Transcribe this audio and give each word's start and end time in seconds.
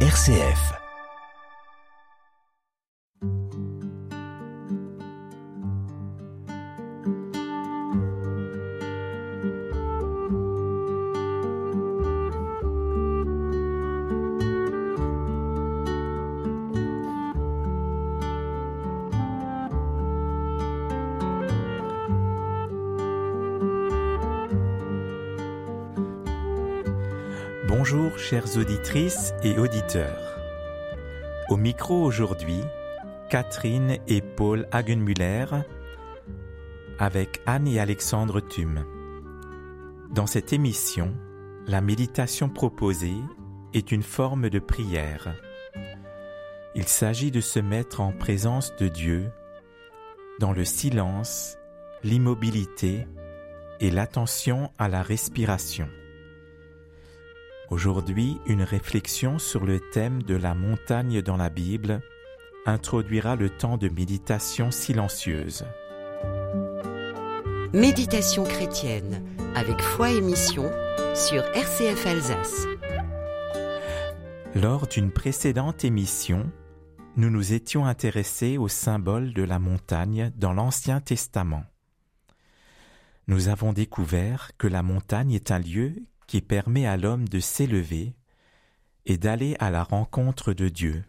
RCF. 0.00 0.85
Bonjour 27.68 28.16
chères 28.16 28.56
auditrices 28.58 29.34
et 29.42 29.58
auditeurs. 29.58 30.38
Au 31.48 31.56
micro 31.56 32.04
aujourd'hui, 32.04 32.60
Catherine 33.28 33.98
et 34.06 34.20
Paul 34.20 34.68
Hagenmüller 34.70 35.46
avec 37.00 37.40
Anne 37.44 37.66
et 37.66 37.80
Alexandre 37.80 38.38
Thum. 38.38 38.84
Dans 40.14 40.28
cette 40.28 40.52
émission, 40.52 41.12
la 41.66 41.80
méditation 41.80 42.48
proposée 42.48 43.16
est 43.74 43.90
une 43.90 44.04
forme 44.04 44.48
de 44.48 44.60
prière. 44.60 45.34
Il 46.76 46.86
s'agit 46.86 47.32
de 47.32 47.40
se 47.40 47.58
mettre 47.58 48.00
en 48.00 48.12
présence 48.12 48.76
de 48.76 48.86
Dieu 48.86 49.32
dans 50.38 50.52
le 50.52 50.64
silence, 50.64 51.58
l'immobilité 52.04 53.08
et 53.80 53.90
l'attention 53.90 54.70
à 54.78 54.86
la 54.86 55.02
respiration. 55.02 55.88
Aujourd'hui, 57.68 58.38
une 58.46 58.62
réflexion 58.62 59.40
sur 59.40 59.66
le 59.66 59.80
thème 59.80 60.22
de 60.22 60.36
la 60.36 60.54
montagne 60.54 61.20
dans 61.20 61.36
la 61.36 61.50
Bible 61.50 62.00
introduira 62.64 63.34
le 63.34 63.50
temps 63.50 63.76
de 63.76 63.88
méditation 63.88 64.70
silencieuse. 64.70 65.64
Méditation 67.72 68.44
chrétienne 68.44 69.24
avec 69.56 69.80
foi 69.80 70.10
et 70.12 70.20
mission 70.20 70.70
sur 71.14 71.42
RCF 71.42 72.06
Alsace. 72.06 72.66
Lors 74.54 74.86
d'une 74.86 75.10
précédente 75.10 75.84
émission, 75.84 76.48
nous 77.16 77.30
nous 77.30 77.52
étions 77.52 77.84
intéressés 77.84 78.58
au 78.58 78.68
symbole 78.68 79.32
de 79.34 79.42
la 79.42 79.58
montagne 79.58 80.32
dans 80.36 80.52
l'Ancien 80.52 81.00
Testament. 81.00 81.64
Nous 83.26 83.48
avons 83.48 83.72
découvert 83.72 84.52
que 84.56 84.68
la 84.68 84.84
montagne 84.84 85.32
est 85.32 85.50
un 85.50 85.58
lieu 85.58 85.96
qui 86.26 86.40
permet 86.40 86.86
à 86.86 86.96
l'homme 86.96 87.28
de 87.28 87.40
s'élever 87.40 88.14
et 89.04 89.18
d'aller 89.18 89.56
à 89.60 89.70
la 89.70 89.84
rencontre 89.84 90.52
de 90.52 90.68
Dieu. 90.68 91.04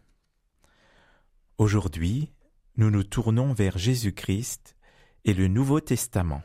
Aujourd'hui, 1.57 2.31
nous 2.75 2.91
nous 2.91 3.03
tournons 3.03 3.53
vers 3.53 3.77
Jésus-Christ 3.77 4.75
et 5.25 5.33
le 5.33 5.47
Nouveau 5.47 5.79
Testament. 5.79 6.43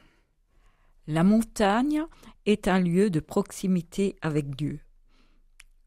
La 1.07 1.25
montagne 1.25 2.05
est 2.47 2.69
un 2.69 2.81
lieu 2.81 3.11
de 3.11 3.21
proximité 3.21 4.17
avec 4.23 4.57
Dieu. 4.57 4.81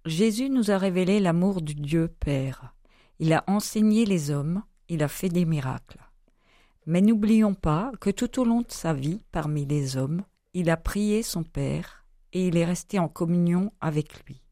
Jésus 0.05 0.49
nous 0.49 0.69
a 0.69 0.77
révélé 0.77 1.19
l'amour 1.19 1.61
du 1.61 1.73
Dieu 1.73 2.07
Père. 2.07 2.75
Il 3.17 3.33
a 3.33 3.43
enseigné 3.47 4.05
les 4.05 4.29
hommes, 4.29 4.61
il 4.87 5.01
a 5.01 5.07
fait 5.07 5.29
des 5.29 5.45
miracles. 5.45 5.99
Mais 6.85 7.01
n'oublions 7.01 7.55
pas 7.55 7.91
que 7.99 8.11
tout 8.11 8.39
au 8.39 8.45
long 8.45 8.61
de 8.61 8.71
sa 8.71 8.93
vie 8.93 9.23
parmi 9.31 9.65
les 9.65 9.97
hommes, 9.97 10.23
il 10.53 10.69
a 10.69 10.77
prié 10.77 11.23
son 11.23 11.43
Père 11.43 12.04
et 12.35 12.49
il 12.49 12.57
est 12.57 12.65
resté 12.65 12.99
en 12.99 13.07
communion 13.07 13.71
avec 13.79 14.25
lui. 14.25 14.43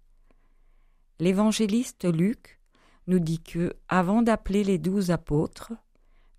L'évangéliste 1.19 2.05
Luc 2.05 2.61
nous 3.07 3.19
dit 3.19 3.43
que, 3.43 3.73
avant 3.89 4.21
d'appeler 4.21 4.63
les 4.63 4.77
douze 4.77 5.11
apôtres, 5.11 5.73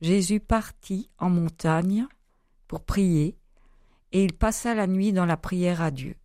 Jésus 0.00 0.40
partit 0.40 1.10
en 1.18 1.28
montagne 1.28 2.06
pour 2.66 2.82
prier 2.82 3.36
et 4.12 4.24
il 4.24 4.32
passa 4.32 4.74
la 4.74 4.86
nuit 4.86 5.12
dans 5.12 5.26
la 5.26 5.36
prière 5.36 5.82
à 5.82 5.90
Dieu. 5.90 6.16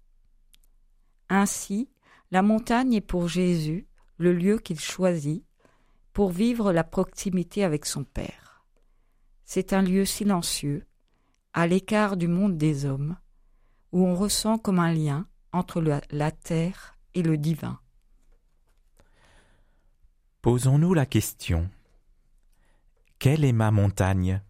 Ainsi, 1.28 1.90
la 2.32 2.42
montagne 2.42 2.94
est 2.94 3.02
pour 3.02 3.28
Jésus 3.28 3.88
le 4.18 4.32
lieu 4.32 4.58
qu'il 4.58 4.80
choisit 4.80 5.44
pour 6.14 6.32
vivre 6.32 6.72
la 6.72 6.86
proximité 6.86 7.66
avec 7.66 7.86
son 7.86 8.06
Père. 8.06 8.64
C'est 9.44 9.74
un 9.74 9.82
lieu 9.82 10.06
silencieux, 10.06 10.86
à 11.52 11.68
l'écart 11.68 12.16
du 12.16 12.30
monde 12.30 12.58
des 12.58 12.86
hommes, 12.86 13.18
où 13.92 14.06
on 14.06 14.16
ressent 14.16 14.58
comme 14.58 14.80
un 14.80 14.94
lien 14.94 15.28
entre 15.52 15.82
la 15.82 16.32
terre 16.32 16.98
et 17.14 17.24
le 17.24 17.38
divin. 17.38 17.80
Posons-nous 20.42 20.94
la 20.94 21.06
question. 21.06 21.70
Quelle 23.18 23.44
est 23.44 23.54
ma 23.54 23.72
montagne? 23.72 24.42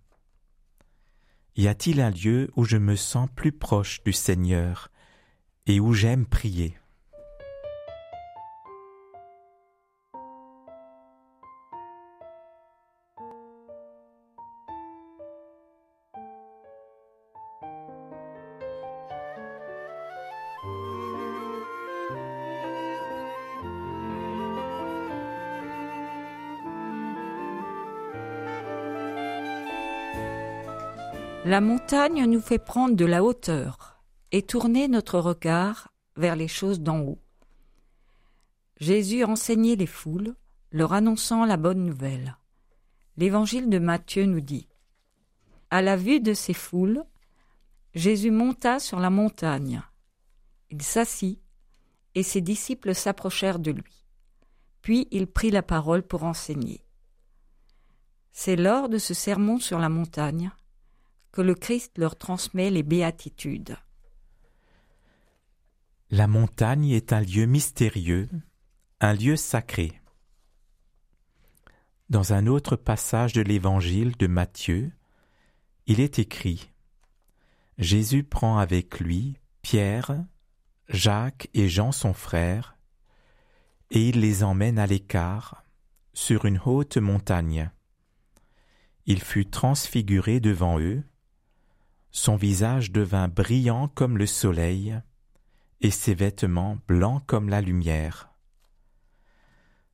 Y 1.55 1.67
a-t-il 1.67 1.99
un 1.99 2.11
lieu 2.11 2.49
où 2.55 2.63
je 2.63 2.77
me 2.77 2.95
sens 2.95 3.29
plus 3.35 3.51
proche 3.51 4.03
du 4.03 4.13
Seigneur 4.13 4.89
et 5.65 5.79
où 5.79 5.93
j'aime 5.93 6.25
prier? 6.25 6.78
La 31.49 31.61
montagne 31.61 32.25
nous 32.25 32.41
fait 32.41 32.59
prendre 32.59 32.95
de 32.95 33.05
la 33.05 33.23
hauteur 33.23 34.03
et 34.31 34.43
tourner 34.43 34.87
notre 34.87 35.17
regard 35.17 35.91
vers 36.15 36.35
les 36.35 36.47
choses 36.47 36.79
d'en 36.79 36.99
haut. 36.99 37.17
Jésus 38.79 39.23
enseignait 39.23 39.75
les 39.75 39.87
foules, 39.87 40.35
leur 40.71 40.93
annonçant 40.93 41.45
la 41.45 41.57
bonne 41.57 41.83
nouvelle. 41.83 42.37
L'évangile 43.17 43.67
de 43.67 43.79
Matthieu 43.79 44.25
nous 44.25 44.41
dit 44.41 44.69
À 45.71 45.81
la 45.81 45.97
vue 45.97 46.19
de 46.19 46.35
ces 46.35 46.53
foules, 46.53 47.03
Jésus 47.95 48.29
monta 48.29 48.77
sur 48.77 48.99
la 48.99 49.09
montagne. 49.09 49.81
Il 50.69 50.83
s'assit, 50.83 51.41
et 52.13 52.21
ses 52.21 52.41
disciples 52.41 52.93
s'approchèrent 52.93 53.57
de 53.57 53.71
lui. 53.71 54.05
Puis 54.83 55.07
il 55.09 55.25
prit 55.25 55.49
la 55.49 55.63
parole 55.63 56.03
pour 56.03 56.25
enseigner. 56.25 56.85
C'est 58.33 58.55
lors 58.55 58.87
de 58.87 58.99
ce 58.99 59.15
sermon 59.15 59.57
sur 59.57 59.79
la 59.79 59.89
montagne 59.89 60.51
que 61.31 61.41
le 61.41 61.55
Christ 61.55 61.97
leur 61.97 62.17
transmet 62.17 62.69
les 62.69 62.83
béatitudes. 62.83 63.77
La 66.09 66.27
montagne 66.27 66.89
est 66.89 67.13
un 67.13 67.21
lieu 67.21 67.45
mystérieux, 67.45 68.29
un 68.99 69.13
lieu 69.13 69.35
sacré. 69.35 70.01
Dans 72.09 72.33
un 72.33 72.47
autre 72.47 72.75
passage 72.75 73.33
de 73.33 73.41
l'évangile 73.41 74.17
de 74.17 74.25
Matthieu, 74.25 74.91
il 75.85 75.99
est 75.99 76.17
écrit 76.17 76.71
Jésus 77.77 78.23
prend 78.23 78.57
avec 78.57 78.99
lui 78.99 79.37
Pierre, 79.61 80.25
Jacques 80.87 81.49
et 81.53 81.69
Jean 81.69 81.91
son 81.91 82.13
frère, 82.13 82.75
et 83.91 84.09
il 84.09 84.19
les 84.19 84.43
emmène 84.43 84.79
à 84.79 84.87
l'écart, 84.87 85.63
sur 86.13 86.45
une 86.45 86.59
haute 86.65 86.97
montagne. 86.97 87.71
Il 89.05 89.21
fut 89.21 89.45
transfiguré 89.45 90.39
devant 90.39 90.79
eux, 90.79 91.03
son 92.11 92.35
visage 92.35 92.91
devint 92.91 93.27
brillant 93.27 93.87
comme 93.87 94.17
le 94.17 94.25
soleil, 94.25 94.99
et 95.81 95.91
ses 95.91 96.13
vêtements 96.13 96.77
blancs 96.87 97.23
comme 97.25 97.49
la 97.49 97.61
lumière. 97.61 98.33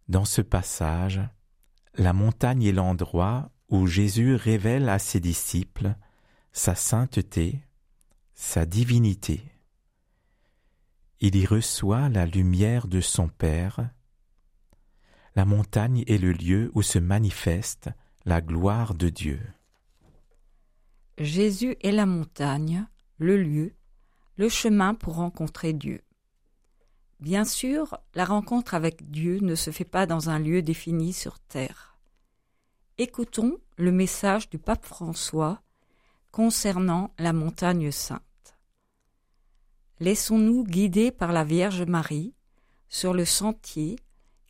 Dans 0.08 0.26
ce 0.26 0.42
passage, 0.42 1.22
la 1.96 2.14
montagne 2.14 2.64
est 2.64 2.72
l'endroit 2.72 3.52
où 3.70 3.88
Jésus 3.88 4.36
révèle 4.36 4.90
à 4.90 5.00
ses 5.00 5.20
disciples 5.20 5.96
sa 6.52 6.76
sainteté, 6.76 7.62
sa 8.34 8.66
divinité. 8.66 9.44
Il 11.20 11.36
y 11.36 11.46
reçoit 11.46 12.10
la 12.10 12.26
lumière 12.26 12.88
de 12.88 13.02
son 13.02 13.28
Père. 13.28 13.90
La 15.36 15.46
montagne 15.46 16.04
est 16.08 16.18
le 16.18 16.32
lieu 16.32 16.72
où 16.74 16.82
se 16.82 17.00
manifeste 17.00 17.90
la 18.26 18.42
gloire 18.42 18.94
de 18.94 19.10
Dieu. 19.10 19.42
Jésus 21.18 21.78
est 21.82 21.92
la 21.92 22.06
montagne, 22.06 22.88
le 23.18 23.42
lieu, 23.42 23.74
le 24.38 24.50
chemin 24.50 24.94
pour 24.94 25.16
rencontrer 25.16 25.72
Dieu. 25.72 26.02
Bien 27.22 27.46
sûr, 27.46 27.98
la 28.14 28.26
rencontre 28.26 28.74
avec 28.74 29.10
Dieu 29.10 29.40
ne 29.40 29.56
se 29.56 29.72
fait 29.72 29.86
pas 29.86 30.06
dans 30.06 30.30
un 30.30 30.40
lieu 30.40 30.62
défini 30.62 31.14
sur 31.14 31.40
terre. 31.40 31.98
Écoutons 32.98 33.58
le 33.78 33.92
message 33.92 34.50
du 34.50 34.60
pape 34.60 34.86
François 34.86 35.62
concernant 36.32 37.14
la 37.18 37.32
montagne 37.32 37.92
sainte. 37.92 38.22
Laissons-nous 40.02 40.66
guider 40.66 41.12
par 41.12 41.32
la 41.32 41.46
Vierge 41.46 41.84
Marie 41.84 42.34
sur 42.90 43.14
le 43.14 43.24
sentier 43.24 43.96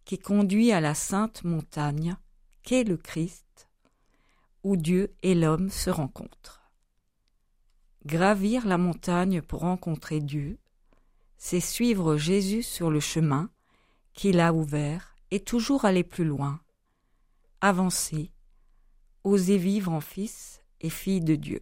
qui 0.03 0.17
conduit 0.17 0.71
à 0.71 0.81
la 0.81 0.95
sainte 0.95 1.43
montagne 1.43 2.17
qu'est 2.63 2.83
le 2.83 2.97
Christ, 2.97 3.44
Dieu 4.73 5.13
et 5.21 5.35
l'homme 5.35 5.69
se 5.69 5.91
rencontrent. 5.91 6.71
Gravir 8.05 8.65
la 8.65 8.79
montagne 8.79 9.43
pour 9.43 9.59
rencontrer 9.61 10.19
Dieu, 10.19 10.57
c'est 11.37 11.59
suivre 11.59 12.17
Jésus 12.17 12.63
sur 12.63 12.89
le 12.89 12.99
chemin 12.99 13.51
qu'il 14.13 14.39
a 14.39 14.51
ouvert 14.51 15.15
et 15.29 15.39
toujours 15.39 15.85
aller 15.85 16.03
plus 16.03 16.25
loin, 16.25 16.59
avancer, 17.61 18.31
oser 19.23 19.59
vivre 19.59 19.91
en 19.91 20.01
fils 20.01 20.63
et 20.81 20.89
fille 20.89 21.21
de 21.21 21.35
Dieu. 21.35 21.61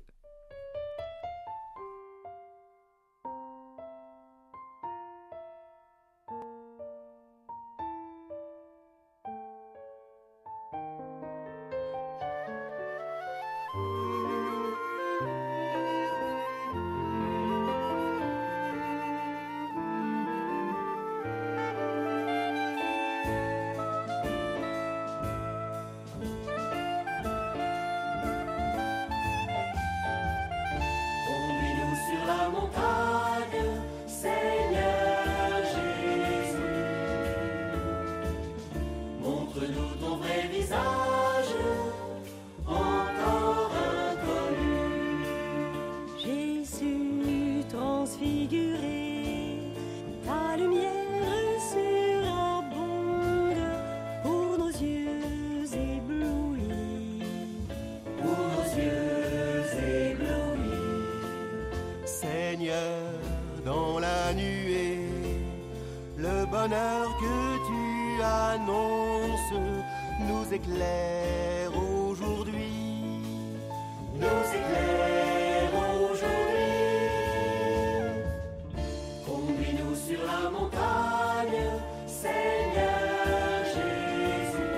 Éclaire 70.53 71.71
aujourd'hui. 71.75 72.69
Nous 74.13 74.45
éclaire 74.59 75.71
aujourd'hui. 75.73 76.27
Conduis-nous 79.25 79.95
sur 79.95 80.19
la 80.25 80.49
montagne, 80.51 81.63
Seigneur 82.05 83.65
Jésus. 83.65 84.73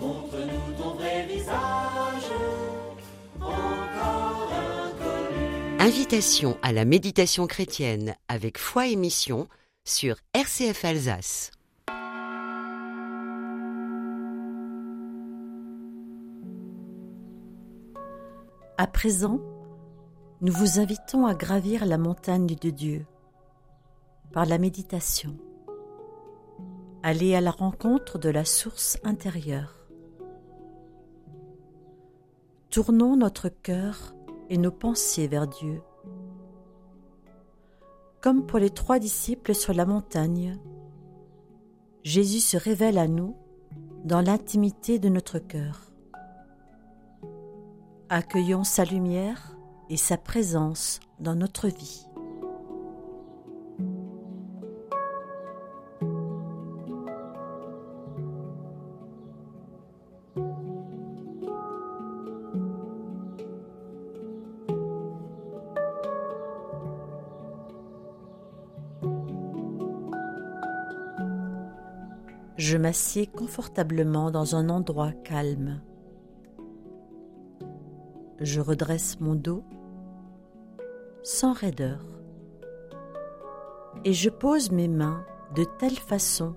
Montre-nous 0.00 0.72
ton 0.76 0.94
vrai 0.94 1.26
visage. 1.26 2.30
Encore 3.40 4.52
inconnu. 4.52 5.78
Invitation 5.78 6.58
à 6.62 6.72
la 6.72 6.84
méditation 6.84 7.46
chrétienne 7.46 8.16
avec 8.28 8.58
foi 8.58 8.88
et 8.88 8.96
mission 8.96 9.46
sur 9.84 10.16
RCF 10.34 10.84
Alsace. 10.84 11.52
À 18.80 18.86
présent, 18.86 19.40
nous 20.40 20.54
vous 20.54 20.80
invitons 20.80 21.26
à 21.26 21.34
gravir 21.34 21.84
la 21.84 21.98
montagne 21.98 22.46
de 22.46 22.70
Dieu 22.70 23.04
par 24.32 24.46
la 24.46 24.56
méditation. 24.56 25.36
Allez 27.02 27.34
à 27.34 27.42
la 27.42 27.50
rencontre 27.50 28.18
de 28.18 28.30
la 28.30 28.46
source 28.46 28.96
intérieure. 29.04 29.86
Tournons 32.70 33.16
notre 33.16 33.50
cœur 33.50 34.14
et 34.48 34.56
nos 34.56 34.72
pensées 34.72 35.28
vers 35.28 35.46
Dieu. 35.46 35.82
Comme 38.22 38.46
pour 38.46 38.60
les 38.60 38.70
trois 38.70 38.98
disciples 38.98 39.54
sur 39.54 39.74
la 39.74 39.84
montagne, 39.84 40.58
Jésus 42.02 42.40
se 42.40 42.56
révèle 42.56 42.96
à 42.96 43.08
nous 43.08 43.36
dans 44.06 44.22
l'intimité 44.22 44.98
de 44.98 45.10
notre 45.10 45.38
cœur. 45.38 45.89
Accueillons 48.12 48.64
sa 48.64 48.84
lumière 48.84 49.56
et 49.88 49.96
sa 49.96 50.16
présence 50.16 50.98
dans 51.20 51.36
notre 51.36 51.68
vie. 51.68 52.08
Je 72.56 72.76
m'assieds 72.76 73.28
confortablement 73.28 74.32
dans 74.32 74.56
un 74.56 74.68
endroit 74.68 75.12
calme 75.12 75.80
je 78.40 78.60
redresse 78.60 79.20
mon 79.20 79.34
dos 79.34 79.62
sans 81.22 81.52
raideur 81.52 82.00
et 84.04 84.12
je 84.12 84.30
pose 84.30 84.70
mes 84.70 84.88
mains 84.88 85.24
de 85.54 85.64
telle 85.78 85.98
façon 85.98 86.54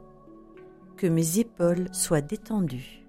que 0.95 1.07
mes 1.07 1.39
épaules 1.39 1.93
soient 1.93 2.21
détendues. 2.21 3.05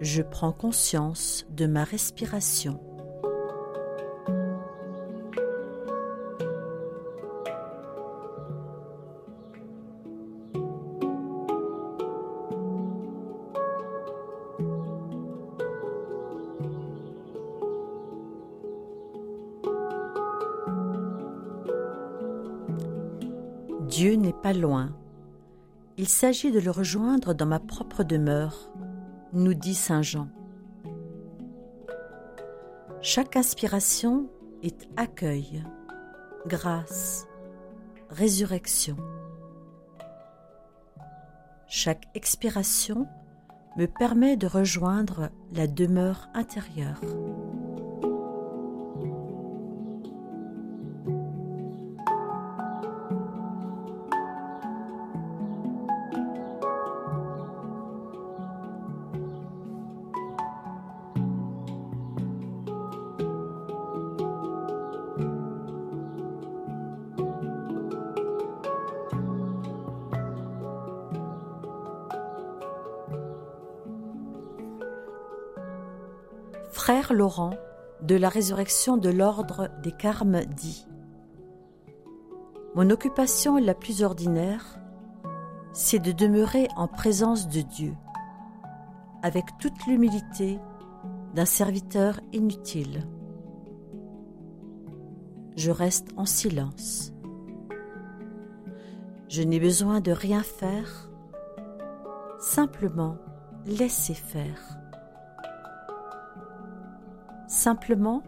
Je 0.00 0.22
prends 0.22 0.52
conscience 0.52 1.46
de 1.50 1.66
ma 1.66 1.84
respiration. 1.84 2.80
Loin. 24.52 24.94
Il 25.96 26.08
s'agit 26.08 26.52
de 26.52 26.60
le 26.60 26.70
rejoindre 26.70 27.34
dans 27.34 27.46
ma 27.46 27.60
propre 27.60 28.02
demeure, 28.02 28.70
nous 29.32 29.54
dit 29.54 29.74
Saint 29.74 30.02
Jean. 30.02 30.28
Chaque 33.00 33.36
inspiration 33.36 34.28
est 34.62 34.88
accueil, 34.96 35.64
grâce, 36.46 37.26
résurrection. 38.10 38.96
Chaque 41.66 42.06
expiration 42.14 43.06
me 43.76 43.86
permet 43.86 44.36
de 44.36 44.46
rejoindre 44.46 45.30
la 45.52 45.66
demeure 45.66 46.28
intérieure. 46.34 47.00
Frère 76.84 77.12
Laurent 77.12 77.54
de 78.02 78.16
la 78.16 78.28
résurrection 78.28 78.96
de 78.96 79.08
l'ordre 79.08 79.68
des 79.84 79.92
Carmes 79.92 80.44
dit 80.46 80.84
Mon 82.74 82.90
occupation 82.90 83.56
la 83.56 83.72
plus 83.72 84.02
ordinaire, 84.02 84.80
c'est 85.72 86.00
de 86.00 86.10
demeurer 86.10 86.66
en 86.76 86.88
présence 86.88 87.48
de 87.48 87.60
Dieu, 87.60 87.94
avec 89.22 89.44
toute 89.60 89.86
l'humilité 89.86 90.58
d'un 91.34 91.44
serviteur 91.44 92.18
inutile. 92.32 93.06
Je 95.54 95.70
reste 95.70 96.08
en 96.16 96.26
silence. 96.26 97.12
Je 99.28 99.42
n'ai 99.44 99.60
besoin 99.60 100.00
de 100.00 100.10
rien 100.10 100.42
faire, 100.42 101.12
simplement 102.40 103.18
laisser 103.66 104.14
faire. 104.14 104.81
Simplement 107.52 108.22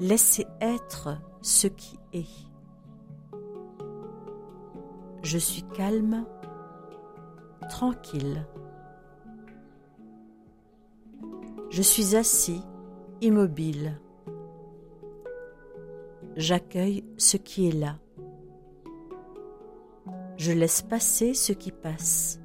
laisser 0.00 0.46
être 0.62 1.18
ce 1.42 1.66
qui 1.66 1.98
est. 2.14 2.26
Je 5.22 5.36
suis 5.36 5.64
calme, 5.64 6.24
tranquille. 7.68 8.46
Je 11.68 11.82
suis 11.82 12.16
assis, 12.16 12.62
immobile. 13.20 14.00
J'accueille 16.34 17.04
ce 17.18 17.36
qui 17.36 17.68
est 17.68 17.78
là. 17.78 17.98
Je 20.38 20.52
laisse 20.52 20.80
passer 20.80 21.34
ce 21.34 21.52
qui 21.52 21.70
passe. 21.70 22.40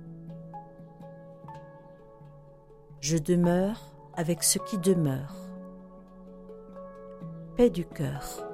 Je 3.00 3.18
demeure 3.18 3.96
avec 4.18 4.44
ce 4.44 4.60
qui 4.60 4.78
demeure. 4.80 5.47
Paix 7.58 7.72
du 7.72 7.86
cœur. 7.86 8.47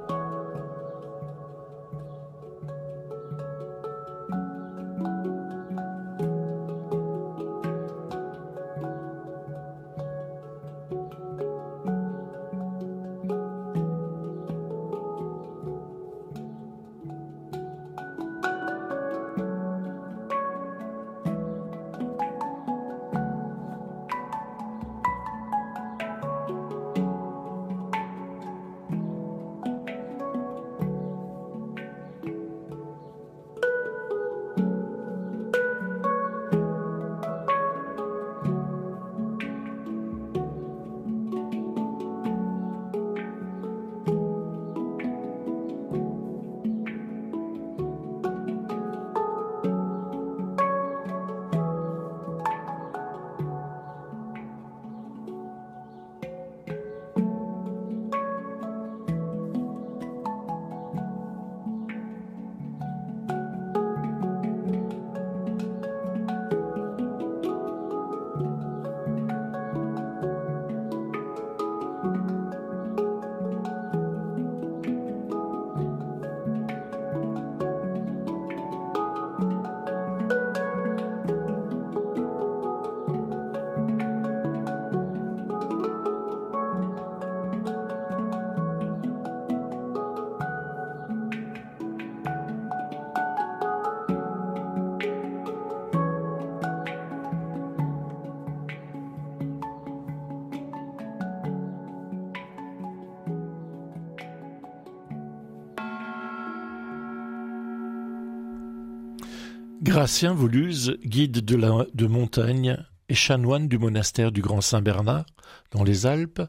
Gratien 109.94 110.34
Vouluse, 110.34 110.98
guide 111.06 111.46
de, 111.46 111.92
de 111.94 112.08
montagne 112.08 112.84
et 113.10 113.14
chanoine 113.14 113.68
du 113.68 113.78
monastère 113.78 114.32
du 114.32 114.42
Grand 114.42 114.60
Saint-Bernard, 114.60 115.28
dans 115.70 115.84
les 115.84 116.08
Alpes, 116.08 116.42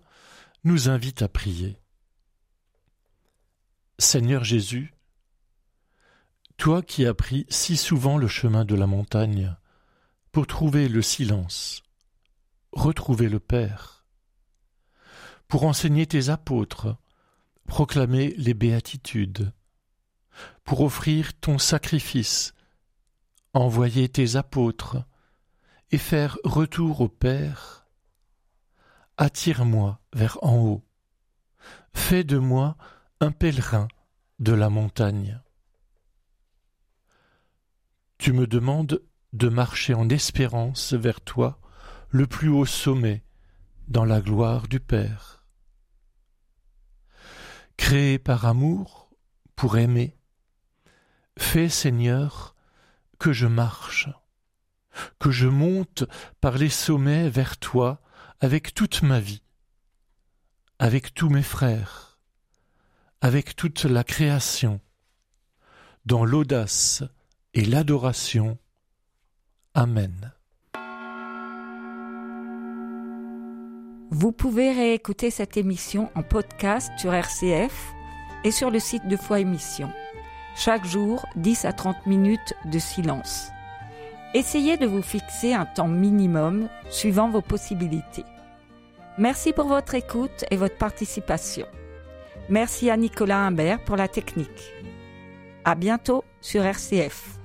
nous 0.65 0.89
invite 0.89 1.21
à 1.21 1.29
prier. 1.29 1.77
Seigneur 3.99 4.45
Jésus, 4.45 4.95
toi 6.57 6.81
qui 6.81 7.05
as 7.05 7.13
pris 7.13 7.45
si 7.51 7.77
souvent 7.77 8.17
le 8.17 8.29
chemin 8.29 8.65
de 8.65 8.75
la 8.75 8.87
montagne 8.87 9.55
pour 10.33 10.47
trouver 10.47 10.89
le 10.89 11.03
silence, 11.03 11.83
retrouver 12.73 13.29
le 13.29 13.41
Père, 13.41 14.07
pour 15.49 15.65
enseigner 15.65 16.07
tes 16.07 16.31
apôtres, 16.31 16.97
proclamer 17.67 18.33
les 18.39 18.55
béatitudes, 18.55 19.53
pour 20.65 20.81
offrir 20.81 21.39
ton 21.41 21.59
sacrifice 21.59 22.55
envoyer 23.55 24.09
tes 24.09 24.37
apôtres 24.37 24.97
et 25.91 25.99
faire 25.99 26.39
retour 26.43 27.01
au 27.01 27.09
Père, 27.09 27.87
attire-moi 29.17 30.01
vers 30.13 30.39
en 30.43 30.57
haut, 30.57 30.85
fais 31.95 32.25
de 32.25 32.37
moi 32.37 32.77
un 33.21 33.31
pèlerin 33.31 33.87
de 34.41 34.53
la 34.53 34.71
montagne. 34.71 35.41
Tu 38.19 38.33
me 38.33 38.47
demandes 38.47 39.03
de 39.33 39.49
marcher 39.49 39.95
en 39.95 40.09
espérance 40.09 40.93
vers 40.93 41.21
toi, 41.21 41.61
le 42.11 42.27
plus 42.27 42.49
haut 42.49 42.67
sommet, 42.67 43.25
dans 43.87 44.05
la 44.05 44.21
gloire 44.21 44.67
du 44.67 44.81
Père. 44.81 45.45
Créé 47.77 48.19
par 48.19 48.47
amour, 48.47 49.11
pour 49.57 49.79
aimer, 49.79 50.17
fais, 51.37 51.69
Seigneur, 51.69 52.54
que 53.25 53.33
je 53.33 53.47
marche, 53.47 54.11
que 55.19 55.31
je 55.31 55.49
monte 55.49 56.05
par 56.43 56.59
les 56.59 56.69
sommets 56.69 57.31
vers 57.31 57.57
toi 57.57 58.03
avec 58.41 58.75
toute 58.75 59.01
ma 59.01 59.19
vie, 59.19 59.43
avec 60.79 61.15
tous 61.15 61.31
mes 61.31 61.43
frères, 61.43 62.19
avec 63.23 63.57
toute 63.57 63.85
la 63.85 64.05
création, 64.05 64.79
dans 66.05 66.27
l'audace 66.27 67.03
et 67.55 67.65
l'adoration. 67.65 68.59
Amen. 69.73 70.35
Vous 74.11 74.33
pouvez 74.33 74.71
réécouter 74.71 75.31
cette 75.31 75.57
émission 75.57 76.11
en 76.15 76.23
podcast 76.23 76.93
sur 76.99 77.15
RCF 77.15 77.95
et 78.45 78.51
sur 78.51 78.71
le 78.71 78.81
site 78.81 79.09
de 79.09 79.17
Foi 79.17 79.41
Émission. 79.41 79.91
Chaque 80.57 80.85
jour, 80.85 81.27
10 81.37 81.65
à 81.65 81.73
30 81.73 82.07
minutes 82.07 82.55
de 82.65 82.79
silence. 82.79 83.49
Essayez 84.35 84.77
de 84.77 84.87
vous 84.87 85.03
fixer 85.03 85.53
un 85.53 85.67
temps 85.67 85.89
minimum 85.89 86.69
suivant 86.91 87.29
vos 87.29 87.41
possibilités. 87.41 88.25
Merci 89.19 89.53
pour 89.53 89.67
votre 89.67 89.95
écoute 89.95 90.45
et 90.51 90.57
votre 90.57 90.77
participation. 90.77 91.67
Merci 92.49 92.89
à 92.89 92.97
Nicolas 92.97 93.47
Humbert 93.47 93.83
pour 93.85 93.97
la 93.97 94.09
technique. 94.09 94.73
À 95.65 95.75
bientôt 95.75 96.25
sur 96.41 96.65
RCF. 96.65 97.39